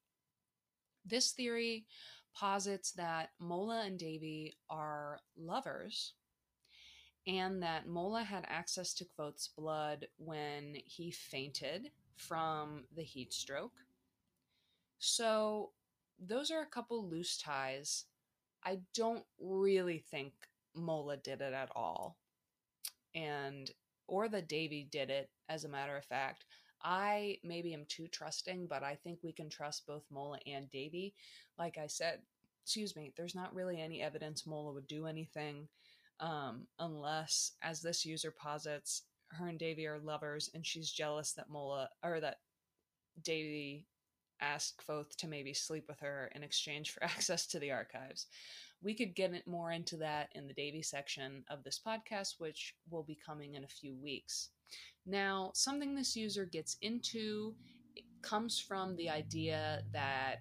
This 1.04 1.32
theory 1.32 1.86
posits 2.32 2.92
that 2.92 3.30
Mola 3.40 3.86
and 3.86 3.98
Davy 3.98 4.54
are 4.70 5.18
lovers 5.36 6.14
and 7.26 7.60
that 7.64 7.88
Mola 7.88 8.22
had 8.22 8.44
access 8.46 8.94
to 8.94 9.04
Kvothe's 9.04 9.50
blood 9.56 10.06
when 10.16 10.76
he 10.84 11.10
fainted 11.10 11.90
from 12.20 12.84
the 12.94 13.02
heat 13.02 13.32
stroke. 13.32 13.72
So, 14.98 15.70
those 16.18 16.50
are 16.50 16.60
a 16.60 16.66
couple 16.66 17.08
loose 17.08 17.38
ties. 17.38 18.04
I 18.62 18.80
don't 18.94 19.24
really 19.40 20.04
think 20.10 20.32
Mola 20.74 21.16
did 21.16 21.40
it 21.40 21.54
at 21.54 21.70
all. 21.74 22.18
And 23.14 23.70
or 24.06 24.28
that 24.28 24.48
Davy 24.48 24.86
did 24.90 25.08
it, 25.08 25.30
as 25.48 25.64
a 25.64 25.68
matter 25.68 25.96
of 25.96 26.04
fact. 26.04 26.44
I 26.82 27.38
maybe 27.44 27.74
am 27.74 27.84
too 27.88 28.08
trusting, 28.08 28.66
but 28.66 28.82
I 28.82 28.96
think 28.96 29.20
we 29.22 29.32
can 29.32 29.48
trust 29.48 29.86
both 29.86 30.02
Mola 30.10 30.38
and 30.46 30.70
Davy. 30.70 31.14
Like 31.58 31.78
I 31.78 31.86
said, 31.86 32.20
excuse 32.64 32.96
me, 32.96 33.12
there's 33.16 33.34
not 33.34 33.54
really 33.54 33.80
any 33.80 34.02
evidence 34.02 34.46
Mola 34.46 34.72
would 34.72 34.86
do 34.86 35.06
anything 35.06 35.68
um, 36.20 36.66
unless, 36.78 37.52
as 37.62 37.80
this 37.80 38.04
user 38.04 38.30
posits, 38.30 39.02
her 39.32 39.48
and 39.48 39.58
Davy 39.58 39.86
are 39.86 39.98
lovers 39.98 40.50
and 40.54 40.66
she's 40.66 40.90
jealous 40.90 41.32
that 41.32 41.50
Mola 41.50 41.88
or 42.02 42.20
that 42.20 42.38
Davy 43.22 43.86
asked 44.40 44.82
Kvothe 44.86 45.14
to 45.16 45.28
maybe 45.28 45.52
sleep 45.52 45.84
with 45.88 46.00
her 46.00 46.30
in 46.34 46.42
exchange 46.42 46.90
for 46.90 47.02
access 47.04 47.46
to 47.48 47.58
the 47.58 47.70
archives. 47.70 48.26
We 48.82 48.94
could 48.94 49.14
get 49.14 49.46
more 49.46 49.72
into 49.72 49.98
that 49.98 50.30
in 50.34 50.46
the 50.46 50.54
Davy 50.54 50.82
section 50.82 51.44
of 51.50 51.62
this 51.62 51.80
podcast, 51.86 52.36
which 52.38 52.74
will 52.88 53.02
be 53.02 53.18
coming 53.26 53.54
in 53.54 53.64
a 53.64 53.68
few 53.68 53.94
weeks. 53.94 54.48
Now, 55.04 55.50
something 55.54 55.94
this 55.94 56.16
user 56.16 56.46
gets 56.46 56.76
into 56.80 57.54
comes 58.22 58.58
from 58.58 58.96
the 58.96 59.10
idea 59.10 59.82
that 59.92 60.36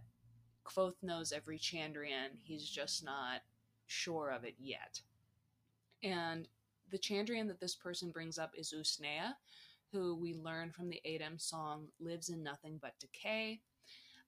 Kvothe 0.65 1.01
knows 1.01 1.31
every 1.31 1.57
Chandrian, 1.57 2.37
he's 2.43 2.69
just 2.69 3.03
not 3.03 3.41
sure 3.87 4.29
of 4.29 4.43
it 4.43 4.55
yet. 4.59 5.01
And 6.03 6.47
the 6.91 6.99
Chandrian 6.99 7.47
that 7.47 7.59
this 7.59 7.75
person 7.75 8.11
brings 8.11 8.37
up 8.37 8.51
is 8.55 8.73
Usnea, 8.73 9.33
who 9.91 10.15
we 10.15 10.33
learn 10.33 10.71
from 10.71 10.89
the 10.89 11.01
Adem 11.05 11.39
song 11.39 11.87
lives 11.99 12.29
in 12.29 12.43
nothing 12.43 12.79
but 12.81 12.93
decay. 12.99 13.61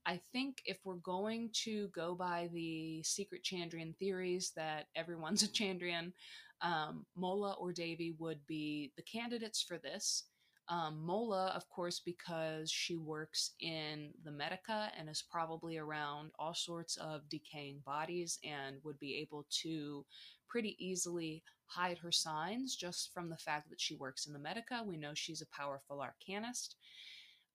I 0.05 0.19
think 0.31 0.61
if 0.65 0.77
we're 0.83 0.95
going 0.95 1.51
to 1.63 1.89
go 1.89 2.15
by 2.15 2.49
the 2.53 3.03
secret 3.03 3.43
Chandrian 3.43 3.95
theories 3.97 4.51
that 4.55 4.87
everyone's 4.95 5.43
a 5.43 5.47
Chandrian, 5.47 6.13
um, 6.61 7.05
Mola 7.15 7.53
or 7.53 7.71
Davy 7.71 8.15
would 8.19 8.45
be 8.47 8.91
the 8.95 9.03
candidates 9.03 9.61
for 9.61 9.77
this. 9.77 10.25
Um, 10.71 11.05
Mola, 11.05 11.47
of 11.47 11.67
course, 11.69 11.99
because 11.99 12.71
she 12.71 12.95
works 12.95 13.51
in 13.59 14.13
the 14.23 14.31
Medica 14.31 14.89
and 14.97 15.09
is 15.09 15.21
probably 15.29 15.77
around 15.77 16.31
all 16.39 16.53
sorts 16.53 16.95
of 16.95 17.27
decaying 17.27 17.81
bodies 17.85 18.39
and 18.45 18.77
would 18.85 18.97
be 18.97 19.17
able 19.17 19.45
to 19.63 20.05
pretty 20.47 20.77
easily 20.79 21.43
hide 21.65 21.97
her 21.97 22.11
signs 22.11 22.77
just 22.77 23.13
from 23.13 23.29
the 23.29 23.35
fact 23.35 23.69
that 23.69 23.81
she 23.81 23.95
works 23.95 24.27
in 24.27 24.33
the 24.33 24.39
Medica. 24.39 24.81
We 24.85 24.95
know 24.95 25.11
she's 25.13 25.41
a 25.41 25.45
powerful 25.47 25.97
arcanist. 26.01 26.75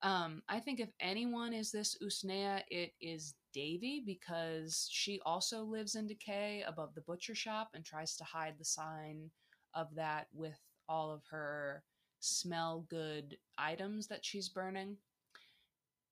Um, 0.03 0.43
I 0.47 0.59
think 0.59 0.79
if 0.79 0.89
anyone 0.99 1.53
is 1.53 1.71
this 1.71 1.97
Usnea, 2.03 2.61
it 2.69 2.93
is 3.01 3.33
Davy 3.51 4.03
because 4.05 4.87
she 4.91 5.19
also 5.25 5.63
lives 5.63 5.95
in 5.95 6.05
decay 6.05 6.63
above 6.67 6.93
the 6.93 7.01
butcher 7.01 7.33
shop 7.33 7.69
and 7.73 7.83
tries 7.83 8.15
to 8.17 8.23
hide 8.23 8.59
the 8.59 8.65
sign 8.65 9.31
of 9.73 9.87
that 9.95 10.27
with 10.35 10.59
all 10.87 11.09
of 11.11 11.23
her 11.31 11.81
smell 12.19 12.85
good 12.89 13.37
items 13.57 14.07
that 14.07 14.25
she's 14.25 14.49
burning. 14.49 14.97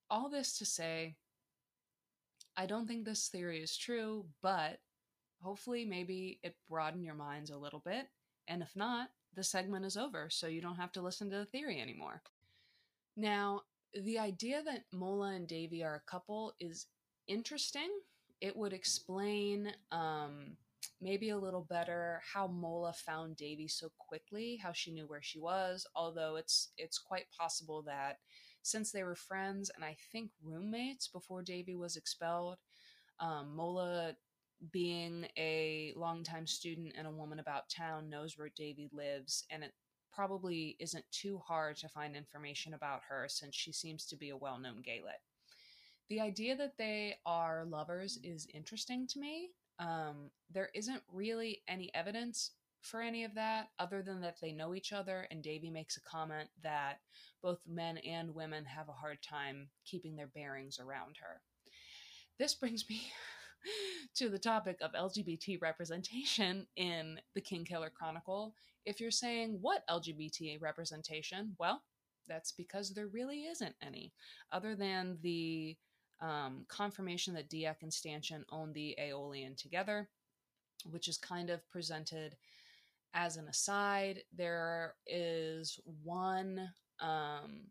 All 0.09 0.29
this 0.29 0.57
to 0.59 0.65
say, 0.65 1.15
I 2.57 2.65
don't 2.65 2.87
think 2.87 3.05
this 3.05 3.27
theory 3.27 3.61
is 3.61 3.75
true, 3.75 4.25
but 4.41 4.79
hopefully 5.41 5.85
maybe 5.85 6.39
it 6.43 6.55
broadened 6.69 7.03
your 7.03 7.15
minds 7.15 7.49
a 7.49 7.57
little 7.57 7.81
bit. 7.85 8.07
And 8.47 8.61
if 8.61 8.75
not, 8.75 9.09
the 9.35 9.43
segment 9.43 9.85
is 9.85 9.97
over, 9.97 10.29
so 10.29 10.47
you 10.47 10.61
don't 10.61 10.77
have 10.77 10.91
to 10.93 11.01
listen 11.01 11.29
to 11.29 11.37
the 11.37 11.45
theory 11.45 11.81
anymore. 11.81 12.21
Now, 13.17 13.61
the 13.93 14.19
idea 14.19 14.61
that 14.63 14.83
Mola 14.93 15.31
and 15.33 15.47
Davy 15.47 15.83
are 15.83 15.95
a 15.95 16.11
couple 16.11 16.53
is 16.59 16.87
interesting. 17.27 17.89
It 18.41 18.55
would 18.55 18.73
explain 18.73 19.71
um, 19.91 20.57
maybe 21.01 21.29
a 21.29 21.37
little 21.37 21.65
better 21.69 22.21
how 22.33 22.47
Mola 22.47 22.93
found 22.93 23.37
Davy 23.37 23.67
so 23.67 23.89
quickly, 23.97 24.59
how 24.61 24.71
she 24.71 24.91
knew 24.91 25.07
where 25.07 25.21
she 25.21 25.39
was. 25.39 25.85
Although 25.95 26.35
it's 26.37 26.69
it's 26.77 26.97
quite 26.97 27.25
possible 27.37 27.81
that 27.83 28.17
since 28.61 28.91
they 28.91 29.03
were 29.03 29.15
friends 29.15 29.69
and 29.75 29.85
I 29.85 29.95
think 30.11 30.31
roommates 30.43 31.07
before 31.07 31.43
Davy 31.43 31.75
was 31.75 31.97
expelled, 31.97 32.57
um, 33.19 33.55
Mola 33.55 34.15
being 34.71 35.27
a 35.37 35.93
longtime 35.95 36.47
student 36.47 36.93
and 36.97 37.05
a 37.05 37.11
woman 37.11 37.39
about 37.39 37.69
town 37.69 38.09
knows 38.09 38.37
where 38.37 38.49
Davy 38.55 38.89
lives, 38.91 39.45
and 39.51 39.63
it 39.63 39.73
probably 40.13 40.77
isn't 40.79 41.05
too 41.11 41.39
hard 41.45 41.75
to 41.77 41.89
find 41.89 42.15
information 42.15 42.73
about 42.73 43.01
her 43.09 43.25
since 43.27 43.53
she 43.53 43.71
seems 43.71 44.05
to 44.07 44.15
be 44.15 44.29
a 44.29 44.37
well 44.37 44.57
known 44.57 44.81
Gaelet. 44.81 45.21
The 46.09 46.21
idea 46.21 46.55
that 46.55 46.77
they 46.77 47.15
are 47.25 47.65
lovers 47.65 48.17
is 48.23 48.47
interesting 48.53 49.07
to 49.07 49.19
me. 49.19 49.49
Um, 49.79 50.29
there 50.51 50.69
isn't 50.73 51.01
really 51.11 51.61
any 51.67 51.93
evidence 51.93 52.51
for 52.81 53.01
any 53.01 53.23
of 53.23 53.33
that 53.33 53.69
other 53.79 54.01
than 54.03 54.21
that 54.21 54.37
they 54.41 54.51
know 54.51 54.75
each 54.75 54.93
other, 54.93 55.27
and 55.31 55.41
Davy 55.41 55.69
makes 55.69 55.97
a 55.97 56.01
comment 56.01 56.49
that 56.61 56.99
both 57.41 57.59
men 57.67 57.97
and 57.97 58.33
women 58.33 58.63
have 58.65 58.89
a 58.89 58.93
hard 58.93 59.21
time 59.23 59.69
keeping 59.85 60.15
their 60.15 60.27
bearings 60.27 60.79
around 60.79 61.17
her. 61.19 61.41
This 62.37 62.53
brings 62.53 62.87
me 62.89 63.01
to 64.15 64.29
the 64.29 64.39
topic 64.39 64.77
of 64.81 64.93
LGBT 64.93 65.61
representation 65.61 66.67
in 66.75 67.19
the 67.33 67.41
Kingkiller 67.41 67.91
Chronicle. 67.91 68.53
If 68.85 68.99
you're 68.99 69.11
saying 69.11 69.57
what 69.61 69.87
LGBT 69.89 70.61
representation, 70.61 71.55
well, 71.59 71.81
that's 72.27 72.51
because 72.51 72.93
there 72.93 73.07
really 73.07 73.45
isn't 73.45 73.75
any, 73.81 74.13
other 74.51 74.75
than 74.75 75.17
the 75.21 75.75
um, 76.21 76.65
confirmation 76.67 77.33
that 77.33 77.49
Deoch 77.49 77.81
and 77.81 77.93
Stanchion 77.93 78.45
own 78.51 78.73
the 78.73 78.95
Eolian 78.99 79.57
together, 79.57 80.09
which 80.89 81.07
is 81.07 81.17
kind 81.17 81.49
of 81.49 81.67
presented 81.69 82.35
as 83.13 83.37
an 83.37 83.47
aside. 83.47 84.23
There 84.35 84.95
is 85.07 85.79
one 86.03 86.69
um, 86.99 87.67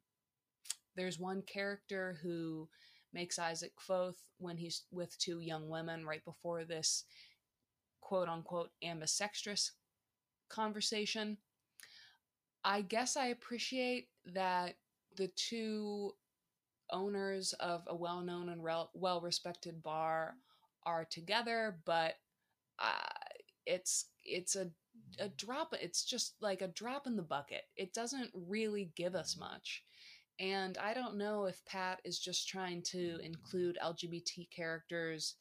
there's 0.96 1.18
one 1.18 1.42
character 1.42 2.18
who 2.22 2.68
makes 3.12 3.38
Isaac 3.38 3.72
Kvothe 3.76 4.16
when 4.38 4.56
he's 4.56 4.82
with 4.90 5.16
two 5.18 5.40
young 5.40 5.68
women 5.68 6.04
right 6.04 6.24
before 6.24 6.64
this 6.64 7.04
quote 8.00 8.28
unquote 8.28 8.70
ambisextrous 8.82 9.72
conversation. 10.48 11.38
I 12.64 12.82
guess 12.82 13.16
I 13.16 13.26
appreciate 13.26 14.08
that 14.26 14.76
the 15.16 15.28
two 15.28 16.14
owners 16.94 17.52
of 17.54 17.82
a 17.88 17.94
well 17.94 18.22
known 18.22 18.48
and 18.48 18.64
rel- 18.64 18.90
well 18.94 19.20
respected 19.20 19.82
bar 19.82 20.36
are 20.86 21.04
together, 21.04 21.78
but 21.84 22.14
uh, 22.78 23.12
it's 23.66 24.06
it's 24.24 24.56
a 24.56 24.70
a 25.18 25.28
drop 25.28 25.74
it's 25.80 26.04
just 26.04 26.34
like 26.40 26.62
a 26.62 26.68
drop 26.68 27.06
in 27.06 27.16
the 27.16 27.22
bucket. 27.22 27.62
It 27.76 27.92
doesn't 27.92 28.30
really 28.34 28.92
give 28.96 29.14
us 29.14 29.36
much. 29.38 29.84
And 30.40 30.76
I 30.78 30.94
don't 30.94 31.16
know 31.16 31.44
if 31.44 31.64
Pat 31.64 32.00
is 32.04 32.18
just 32.18 32.48
trying 32.48 32.82
to 32.90 33.18
include 33.22 33.78
LGBT 33.84 34.48
characters, 34.50 35.36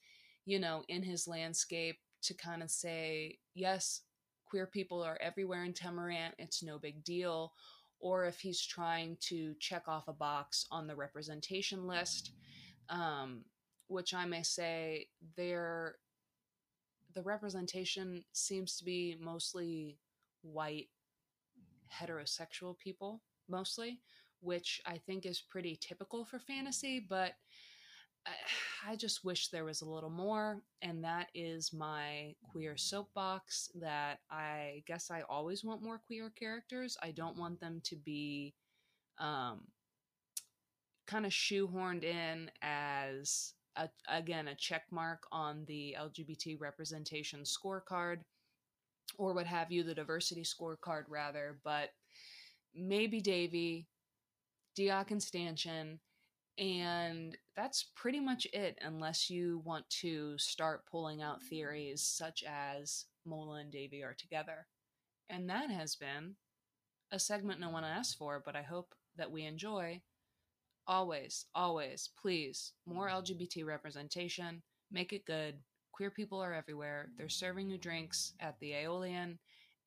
you 0.46 0.60
know, 0.60 0.84
in 0.88 1.02
his 1.02 1.28
landscape 1.28 1.98
to 2.24 2.34
kind 2.36 2.62
of 2.62 2.70
say, 2.70 3.40
yes, 3.56 4.02
queer 4.46 4.68
people 4.68 5.02
are 5.02 5.18
everywhere 5.20 5.64
in 5.64 5.74
Temerant, 5.74 6.34
it's 6.38 6.62
no 6.62 6.78
big 6.78 7.04
deal. 7.04 7.54
Or 8.04 8.26
if 8.26 8.38
he's 8.38 8.62
trying 8.62 9.16
to 9.22 9.56
check 9.62 9.84
off 9.88 10.10
a 10.10 10.14
box 10.14 10.68
on 10.70 10.88
the 10.88 10.96
representation 10.96 11.88
list, 11.88 12.34
um, 12.90 13.46
which 13.88 14.14
I 14.14 14.26
may 14.26 14.44
say 14.44 15.08
there 15.38 15.96
the 17.16 17.22
representation 17.22 18.26
seems 18.34 18.76
to 18.78 18.84
be 18.84 19.16
mostly 19.22 19.98
white 20.42 20.90
heterosexual 21.94 22.78
people 22.78 23.22
mostly 23.48 24.00
which 24.42 24.82
i 24.88 24.98
think 24.98 25.28
is 25.28 25.40
pretty 25.40 25.78
typical 25.80 26.26
for 26.26 26.40
fantasy 26.40 27.00
but 27.00 27.34
I 28.88 28.96
just 28.96 29.24
wish 29.24 29.48
there 29.48 29.66
was 29.66 29.82
a 29.82 29.90
little 29.90 30.10
more, 30.10 30.62
and 30.82 31.04
that 31.04 31.28
is 31.34 31.72
my 31.74 32.36
queer 32.52 32.76
soapbox. 32.78 33.70
That 33.76 34.20
I 34.30 34.84
guess 34.88 35.10
I 35.10 35.22
always 35.30 35.64
want 35.64 35.84
more 35.84 36.00
queer 36.00 36.32
characters. 36.38 36.98
I 37.02 37.12
don't 37.12 37.38
want 37.38 37.60
them 37.60 37.82
to 37.86 37.96
be 37.96 38.54
um, 39.20 39.62
kind 41.08 41.26
of 41.26 41.32
shoehorned 41.32 42.04
in 42.04 42.52
as 42.62 43.54
a, 43.76 43.90
again 44.10 44.48
a 44.48 44.56
check 44.56 44.84
mark 44.92 45.24
on 45.32 45.66
the 45.68 45.96
LGBT 46.00 46.60
representation 46.60 47.42
scorecard 47.42 48.20
or 49.18 49.34
what 49.34 49.46
have 49.46 49.72
you, 49.72 49.84
the 49.84 49.96
diversity 49.96 50.44
scorecard 50.44 51.04
rather. 51.08 51.60
But 51.64 51.90
maybe 52.76 53.22
Davy, 53.22 53.88
Deoch 54.78 55.22
Stanchion, 55.22 56.00
and 56.58 57.36
that's 57.56 57.86
pretty 57.96 58.20
much 58.20 58.46
it, 58.54 58.78
unless 58.82 59.30
you 59.30 59.62
want 59.66 59.90
to 59.90 60.38
start 60.38 60.86
pulling 60.86 61.22
out 61.22 61.42
mm. 61.42 61.44
theories 61.44 62.02
such 62.02 62.44
as 62.48 63.06
Mola 63.26 63.60
and 63.60 63.72
Davy 63.72 64.04
are 64.04 64.16
together. 64.18 64.68
And 65.30 65.50
that 65.50 65.72
has 65.72 65.96
been 65.96 66.36
a 67.12 67.20
segment 67.20 67.60
no 67.60 67.70
one 67.70 67.84
asked 67.84 68.18
for, 68.18 68.42
but 68.44 68.56
I 68.56 68.62
hope 68.62 68.94
that 69.18 69.32
we 69.32 69.44
enjoy. 69.44 70.02
Always, 70.86 71.46
always, 71.56 72.10
please, 72.22 72.74
more 72.86 73.08
LGBT 73.08 73.66
representation. 73.66 74.62
Make 74.92 75.14
it 75.14 75.26
good. 75.26 75.56
Queer 75.94 76.12
people 76.12 76.40
are 76.40 76.54
everywhere. 76.54 77.10
They're 77.18 77.30
serving 77.30 77.70
you 77.70 77.78
drinks 77.78 78.34
at 78.40 78.60
the 78.60 78.72
Eolian, 78.72 79.38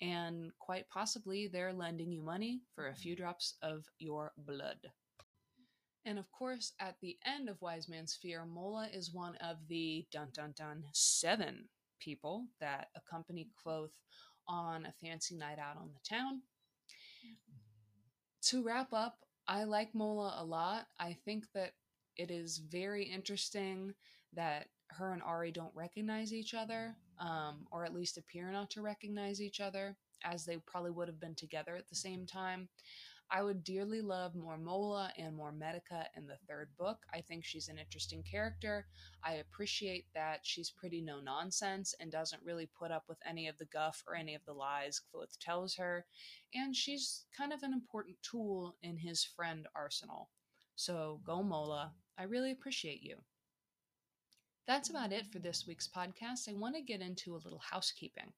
and 0.01 0.53
quite 0.59 0.89
possibly 0.89 1.49
they're 1.49 1.73
lending 1.73 2.11
you 2.11 2.23
money 2.23 2.63
for 2.75 2.89
a 2.89 2.95
few 2.95 3.15
drops 3.15 3.55
of 3.63 3.85
your 3.99 4.33
blood. 4.39 4.79
And 6.07 6.21
of 6.21 6.31
course, 6.31 6.73
at 6.79 6.95
the 7.03 7.17
end 7.27 7.49
of 7.49 7.61
Wise 7.61 7.89
Man's 7.89 8.15
Fear, 8.15 8.47
Mola 8.47 8.89
is 8.95 9.13
one 9.13 9.35
of 9.37 9.57
the 9.69 10.07
dun 10.13 10.29
dun 10.33 10.55
dun 10.57 10.85
seven 10.93 11.69
people 11.99 12.47
that 12.61 12.89
accompany 12.97 13.43
mm-hmm. 13.45 13.69
Kvothe 13.69 13.91
on 14.49 14.87
a 14.87 14.95
fancy 15.05 15.37
night 15.37 15.59
out 15.59 15.77
on 15.77 15.91
the 15.93 16.09
town. 16.09 16.43
Mm-hmm. 17.27 17.55
To 18.51 18.63
wrap 18.63 18.93
up, 18.93 19.19
I 19.49 19.65
like 19.65 19.95
Mola 19.95 20.37
a 20.39 20.45
lot. 20.45 20.87
I 21.01 21.17
think 21.25 21.47
that 21.55 21.73
it 22.17 22.31
is 22.31 22.59
very 22.59 23.03
interesting 23.03 23.93
that 24.33 24.69
her 24.91 25.13
and 25.13 25.23
Auri 25.25 25.51
don't 25.51 25.75
recognize 25.75 26.33
each 26.33 26.55
other, 26.55 26.97
mm-hmm. 27.21 27.27
um, 27.27 27.67
or 27.73 27.85
at 27.85 27.93
least 27.93 28.17
appear 28.17 28.53
not 28.53 28.71
to 28.71 28.81
recognize 28.81 29.43
each 29.43 29.61
other, 29.61 29.97
as 30.23 30.45
they 30.45 30.59
probably 30.69 30.93
would 30.93 31.09
have 31.09 31.21
been 31.21 31.35
together 31.35 31.75
at 31.75 31.89
the 31.89 31.97
same 31.97 32.27
time. 32.27 32.69
I 33.31 33.43
would 33.43 33.65
dearly 33.65 34.01
love 34.01 34.35
more 34.35 34.57
Mola 34.57 35.13
and 35.19 35.35
more 35.35 35.51
Medica 35.51 36.07
in 36.17 36.27
the 36.27 36.39
third 36.49 36.69
book. 36.79 36.99
I 37.13 37.21
think 37.21 37.45
she's 37.45 37.69
an 37.69 37.79
interesting 37.79 38.23
character. 38.23 38.87
I 39.25 39.35
appreciate 39.35 40.07
that 40.15 40.41
she's 40.43 40.71
pretty 40.71 41.01
no 41.01 41.21
nonsense 41.21 41.95
and 41.99 42.11
doesn't 42.11 42.43
really 42.45 42.69
put 42.79 42.93
up 42.93 43.05
with 43.09 43.19
any 43.29 43.49
of 43.49 43.59
the 43.59 43.65
guff 43.67 44.05
or 44.07 44.15
any 44.15 44.35
of 44.35 44.45
the 44.45 44.53
lies 44.53 45.01
Kvothe 45.01 45.37
tells 45.41 45.75
her. 45.75 46.07
And 46.55 46.75
she's 46.75 47.25
kind 47.37 47.53
of 47.53 47.63
an 47.63 47.73
important 47.73 48.17
tool 48.23 48.77
in 48.83 48.97
his 48.97 49.25
friend 49.25 49.67
arsenal. 49.75 50.31
So 50.77 51.21
go 51.25 51.43
Mola. 51.43 51.93
I 52.19 52.25
really 52.25 52.53
appreciate 52.53 53.03
you. 53.03 53.17
That's 54.67 54.91
about 54.91 55.13
it 55.13 55.27
for 55.27 55.39
this 55.39 55.67
week's 55.67 55.89
podcast. 55.89 56.49
I 56.49 56.53
want 56.53 56.75
to 56.75 56.83
get 56.83 57.01
into 57.01 57.35
a 57.35 57.43
little 57.45 57.61
housekeeping. 57.71 58.33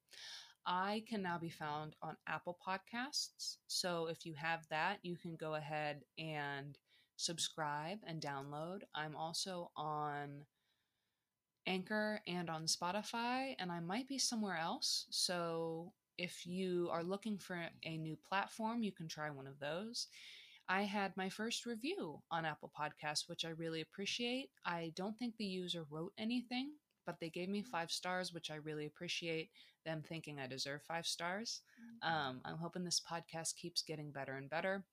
I 0.68 1.02
can 1.08 1.22
now 1.22 1.38
be 1.38 1.48
found 1.48 1.96
on 2.02 2.18
Apple 2.26 2.58
Podcasts. 2.64 3.56
So 3.68 4.06
if 4.06 4.26
you 4.26 4.34
have 4.34 4.68
that, 4.68 4.98
you 5.02 5.16
can 5.16 5.34
go 5.34 5.54
ahead 5.54 6.02
and 6.18 6.76
subscribe 7.16 8.00
and 8.06 8.20
download. 8.20 8.80
I'm 8.94 9.16
also 9.16 9.70
on 9.76 10.44
Anchor 11.66 12.20
and 12.26 12.50
on 12.50 12.66
Spotify, 12.66 13.54
and 13.58 13.72
I 13.72 13.80
might 13.80 14.08
be 14.08 14.18
somewhere 14.18 14.58
else. 14.58 15.06
So 15.08 15.94
if 16.18 16.46
you 16.46 16.90
are 16.92 17.02
looking 17.02 17.38
for 17.38 17.58
a 17.84 17.96
new 17.96 18.16
platform, 18.28 18.82
you 18.82 18.92
can 18.92 19.08
try 19.08 19.30
one 19.30 19.46
of 19.46 19.58
those. 19.60 20.08
I 20.68 20.82
had 20.82 21.16
my 21.16 21.30
first 21.30 21.64
review 21.64 22.20
on 22.30 22.44
Apple 22.44 22.70
Podcasts, 22.78 23.26
which 23.26 23.46
I 23.46 23.50
really 23.50 23.80
appreciate. 23.80 24.50
I 24.66 24.92
don't 24.94 25.18
think 25.18 25.38
the 25.38 25.46
user 25.46 25.86
wrote 25.90 26.12
anything, 26.18 26.72
but 27.08 27.18
they 27.20 27.30
gave 27.30 27.48
me 27.48 27.62
five 27.62 27.90
stars, 27.90 28.34
which 28.34 28.50
I 28.50 28.56
really 28.56 28.84
appreciate 28.84 29.48
them 29.86 30.02
thinking 30.06 30.38
I 30.38 30.46
deserve 30.46 30.82
five 30.82 31.06
stars. 31.06 31.62
Mm-hmm. 32.04 32.14
Um, 32.14 32.40
I'm 32.44 32.58
hoping 32.58 32.84
this 32.84 33.00
podcast 33.00 33.56
keeps 33.56 33.80
getting 33.80 34.10
better 34.10 34.34
and 34.34 34.50
better. 34.50 34.84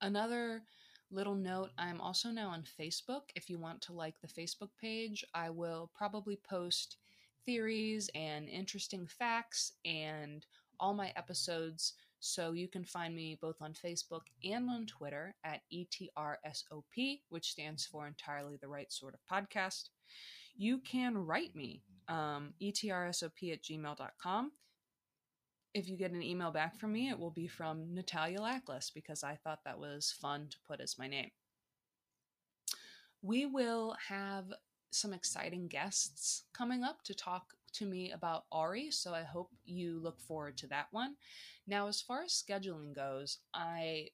Another 0.00 0.62
little 1.10 1.34
note 1.34 1.70
I'm 1.76 2.00
also 2.00 2.28
now 2.28 2.50
on 2.50 2.62
Facebook. 2.80 3.22
If 3.34 3.50
you 3.50 3.58
want 3.58 3.80
to 3.82 3.92
like 3.92 4.14
the 4.20 4.28
Facebook 4.28 4.68
page, 4.80 5.24
I 5.34 5.50
will 5.50 5.90
probably 5.92 6.36
post 6.48 6.98
theories 7.44 8.08
and 8.14 8.48
interesting 8.48 9.08
facts 9.08 9.72
and 9.84 10.46
all 10.78 10.94
my 10.94 11.12
episodes. 11.16 11.94
So 12.20 12.52
you 12.52 12.68
can 12.68 12.84
find 12.84 13.12
me 13.12 13.36
both 13.40 13.60
on 13.60 13.72
Facebook 13.72 14.26
and 14.44 14.70
on 14.70 14.86
Twitter 14.86 15.34
at 15.42 15.62
ETRSOP, 15.74 17.22
which 17.28 17.50
stands 17.50 17.84
for 17.86 18.06
Entirely 18.06 18.56
the 18.60 18.68
Right 18.68 18.92
Sort 18.92 19.14
of 19.14 19.20
Podcast 19.28 19.88
you 20.56 20.78
can 20.78 21.16
write 21.16 21.54
me 21.54 21.82
um, 22.08 22.54
etrsop 22.60 23.52
at 23.52 23.62
gmail.com. 23.62 24.52
If 25.74 25.88
you 25.88 25.96
get 25.96 26.12
an 26.12 26.22
email 26.22 26.50
back 26.50 26.76
from 26.78 26.92
me, 26.92 27.08
it 27.08 27.18
will 27.18 27.30
be 27.30 27.48
from 27.48 27.94
Netalia 27.94 28.40
Lackless 28.40 28.90
because 28.90 29.24
I 29.24 29.36
thought 29.36 29.64
that 29.64 29.78
was 29.78 30.14
fun 30.20 30.48
to 30.50 30.58
put 30.68 30.80
as 30.80 30.98
my 30.98 31.08
name. 31.08 31.30
We 33.22 33.46
will 33.46 33.96
have 34.08 34.52
some 34.90 35.14
exciting 35.14 35.68
guests 35.68 36.44
coming 36.52 36.84
up 36.84 37.02
to 37.04 37.14
talk 37.14 37.54
to 37.74 37.86
me 37.86 38.12
about 38.12 38.44
Auri, 38.50 38.90
so 38.90 39.14
I 39.14 39.22
hope 39.22 39.50
you 39.64 39.98
look 39.98 40.20
forward 40.20 40.58
to 40.58 40.66
that 40.66 40.88
one. 40.90 41.14
Now, 41.66 41.88
as 41.88 42.02
far 42.02 42.22
as 42.22 42.32
scheduling 42.32 42.94
goes, 42.94 43.38
I 43.54 44.08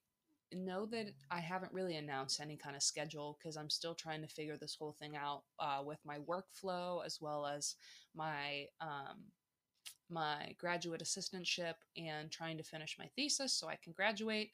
know 0.52 0.86
that 0.86 1.06
I 1.30 1.40
haven't 1.40 1.72
really 1.72 1.96
announced 1.96 2.40
any 2.40 2.56
kind 2.56 2.76
of 2.76 2.82
schedule 2.82 3.38
because 3.38 3.56
I'm 3.56 3.70
still 3.70 3.94
trying 3.94 4.22
to 4.22 4.28
figure 4.28 4.56
this 4.56 4.76
whole 4.78 4.96
thing 4.98 5.16
out 5.16 5.42
uh, 5.58 5.82
with 5.84 5.98
my 6.04 6.18
workflow 6.18 7.04
as 7.04 7.18
well 7.20 7.46
as 7.46 7.76
my 8.14 8.66
um, 8.80 9.24
my 10.10 10.54
graduate 10.58 11.02
assistantship 11.02 11.74
and 11.96 12.30
trying 12.30 12.56
to 12.56 12.62
finish 12.62 12.96
my 12.98 13.06
thesis 13.14 13.52
so 13.52 13.68
I 13.68 13.78
can 13.82 13.92
graduate 13.92 14.52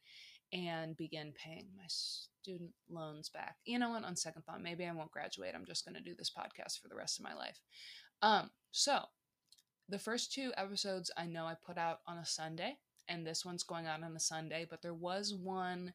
and 0.52 0.96
begin 0.96 1.32
paying 1.32 1.68
my 1.76 1.84
student 1.86 2.70
loans 2.88 3.28
back. 3.28 3.56
You 3.64 3.78
know 3.78 3.90
what? 3.90 4.04
On 4.04 4.16
second 4.16 4.42
thought, 4.42 4.62
maybe 4.62 4.84
I 4.84 4.92
won't 4.92 5.10
graduate. 5.10 5.54
I'm 5.54 5.64
just 5.64 5.84
going 5.84 5.96
to 5.96 6.02
do 6.02 6.14
this 6.16 6.30
podcast 6.30 6.80
for 6.80 6.88
the 6.88 6.96
rest 6.96 7.18
of 7.18 7.24
my 7.24 7.34
life. 7.34 7.60
Um, 8.22 8.50
so 8.70 9.00
the 9.88 9.98
first 9.98 10.32
two 10.32 10.52
episodes 10.56 11.10
I 11.16 11.26
know 11.26 11.46
I 11.46 11.54
put 11.54 11.78
out 11.78 12.00
on 12.06 12.18
a 12.18 12.26
Sunday 12.26 12.78
and 13.08 13.26
this 13.26 13.44
one's 13.44 13.62
going 13.62 13.86
out 13.86 14.02
on 14.02 14.16
a 14.16 14.20
Sunday, 14.20 14.66
but 14.68 14.82
there 14.82 14.94
was 14.94 15.34
one 15.34 15.92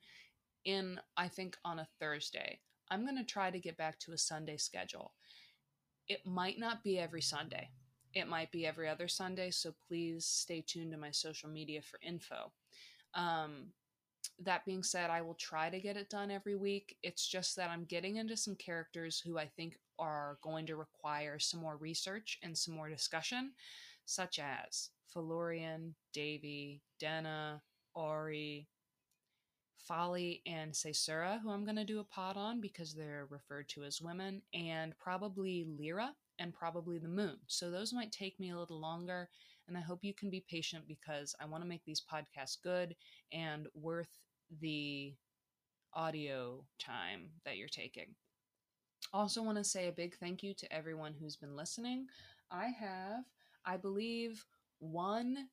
in, 0.66 1.00
I 1.18 1.28
think, 1.28 1.58
on 1.66 1.80
a 1.80 1.88
Thursday. 2.00 2.60
I'm 2.92 3.06
going 3.06 3.18
to 3.18 3.24
try 3.24 3.52
to 3.52 3.60
get 3.60 3.78
back 3.78 4.00
to 4.00 4.14
a 4.14 4.18
Sunday 4.18 4.58
schedule. 4.58 5.14
It 6.08 6.26
might 6.26 6.60
not 6.60 6.84
be 6.84 6.98
every 6.98 7.22
Sunday, 7.22 7.70
it 8.14 8.28
might 8.28 8.52
be 8.52 8.66
every 8.66 8.90
other 8.90 9.08
Sunday, 9.08 9.52
so 9.52 9.74
please 9.88 10.26
stay 10.26 10.64
tuned 10.66 10.92
to 10.92 10.98
my 10.98 11.12
social 11.12 11.50
media 11.50 11.82
for 11.82 12.00
info. 12.02 12.52
Um, 13.14 13.68
that 14.44 14.66
being 14.66 14.84
said, 14.84 15.10
I 15.10 15.22
will 15.22 15.36
try 15.36 15.70
to 15.70 15.80
get 15.80 15.98
it 15.98 16.10
done 16.10 16.32
every 16.32 16.56
week. 16.56 16.98
It's 17.04 17.28
just 17.28 17.56
that 17.56 17.70
I'm 17.70 17.86
getting 17.86 18.16
into 18.16 18.38
some 18.38 18.56
characters 18.56 19.20
who 19.20 19.38
I 19.38 19.48
think 19.48 19.78
are 19.98 20.38
going 20.42 20.66
to 20.68 20.76
require 20.76 21.40
some 21.40 21.60
more 21.60 21.78
research 21.78 22.40
and 22.42 22.58
some 22.58 22.74
more 22.74 22.90
discussion, 22.90 23.52
such 24.10 24.40
as 24.40 24.90
Felurian, 25.14 25.94
Davy, 26.14 26.82
Denna, 27.00 27.62
Auri, 27.94 28.68
Folly, 29.78 30.42
and 30.48 30.74
Caesura, 30.74 31.40
who 31.42 31.52
I'm 31.52 31.64
going 31.64 31.76
to 31.76 31.86
do 31.86 32.00
a 32.00 32.04
pod 32.04 32.36
on 32.36 32.60
because 32.60 32.94
they're 32.94 33.28
referred 33.30 33.70
to 33.70 33.84
as 33.84 34.02
women, 34.02 34.42
and 34.54 34.98
probably 34.98 35.68
Lyra 35.80 36.16
and 36.40 36.54
probably 36.54 36.98
the 36.98 37.08
moon. 37.08 37.38
So 37.48 37.70
those 37.70 37.94
might 37.94 38.12
take 38.12 38.40
me 38.40 38.50
a 38.50 38.58
little 38.58 38.80
longer, 38.80 39.30
and 39.68 39.78
I 39.78 39.82
hope 39.82 40.00
you 40.02 40.14
can 40.16 40.32
be 40.32 40.44
patient 40.50 40.88
because 40.88 41.36
I 41.40 41.46
want 41.46 41.64
to 41.64 41.70
make 41.70 41.86
these 41.86 42.02
podcasts 42.02 42.58
good 42.64 42.96
and 43.32 43.68
worth 43.76 44.18
the 44.60 45.14
audio 45.94 46.64
time 46.80 47.30
that 47.46 47.58
you're 47.58 47.68
taking. 47.68 48.16
Also, 49.14 49.44
want 49.44 49.58
to 49.60 49.64
say 49.64 49.88
a 49.88 49.92
big 49.92 50.16
thank 50.18 50.42
you 50.42 50.56
to 50.56 50.74
everyone 50.74 51.14
who's 51.14 51.36
been 51.36 51.56
listening. 51.56 52.08
I 52.52 52.68
have, 52.68 53.26
I 53.66 53.78
believe, 53.78 54.46
one 54.80 55.50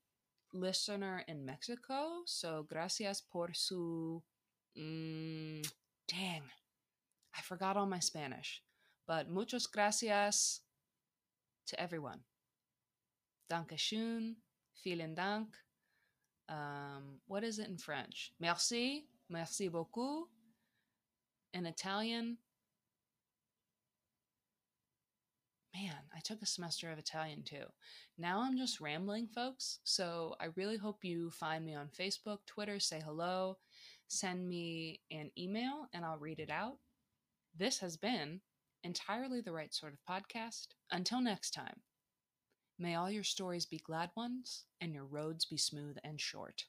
listener 0.53 1.25
in 1.29 1.45
Mexico. 1.45 2.23
So, 2.27 2.66
gracias 2.69 3.21
por 3.21 3.51
su. 3.55 4.23
Mm, 4.79 5.66
dang, 6.09 6.42
I 7.37 7.40
forgot 7.42 7.77
all 7.77 7.87
my 7.87 8.01
Spanish. 8.01 8.62
But 9.07 9.31
muchas 9.31 9.66
gracias 9.66 10.61
to 11.66 11.81
everyone. 11.81 12.21
Dankeschön, 13.51 14.37
vielen 14.85 15.14
Dank. 15.14 15.57
Um, 16.49 17.21
what 17.27 17.45
is 17.45 17.59
it 17.59 17.69
in 17.69 17.79
French? 17.79 18.33
Merci, 18.40 19.07
merci 19.29 19.69
beaucoup. 19.69 20.29
In 21.55 21.66
Italian, 21.66 22.38
man, 25.77 25.97
I 26.15 26.21
took 26.21 26.41
a 26.43 26.47
semester 26.47 26.91
of 26.91 26.99
Italian 26.99 27.43
too. 27.43 27.65
Now 28.19 28.41
I'm 28.41 28.57
just 28.57 28.81
rambling, 28.81 29.27
folks. 29.27 29.81
So 29.85 30.35
I 30.41 30.47
really 30.57 30.77
hope 30.77 31.05
you 31.05 31.31
find 31.31 31.65
me 31.65 31.75
on 31.75 31.89
Facebook, 31.89 32.39
Twitter, 32.47 32.81
say 32.81 33.01
hello, 33.05 33.59
send 34.09 34.49
me 34.49 35.01
an 35.11 35.31
email, 35.39 35.89
and 35.93 36.05
I'll 36.05 36.19
read 36.19 36.41
it 36.41 36.51
out. 36.51 36.79
This 37.55 37.79
has 37.81 37.97
been 37.97 38.41
entirely 38.85 39.41
the 39.41 39.53
right 39.53 39.75
sort 39.75 39.93
of 39.93 39.99
podcast. 40.09 40.69
Until 40.91 41.21
next 41.21 41.51
time, 41.51 41.81
may 42.79 42.95
all 42.95 43.11
your 43.11 43.25
stories 43.25 43.67
be 43.67 43.79
glad 43.79 44.11
ones 44.17 44.65
and 44.81 44.95
your 44.95 45.05
roads 45.05 45.45
be 45.45 45.59
smooth 45.59 45.97
and 46.05 46.21
short. 46.21 46.65